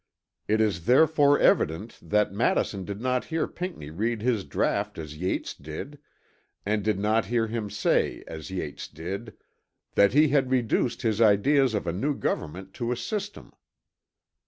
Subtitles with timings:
[0.47, 5.53] It is therefore evident that Madison did not hear Pinckney read his draught as Yates
[5.53, 5.99] did,
[6.65, 9.37] and did not hear him say as Yates did,
[9.93, 13.53] "that he had reduced his ideas of a new government to a system."